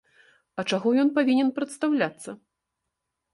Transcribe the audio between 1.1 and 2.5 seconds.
павінен прадстаўляцца?